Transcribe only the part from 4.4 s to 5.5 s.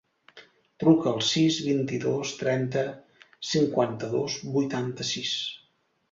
vuitanta-sis.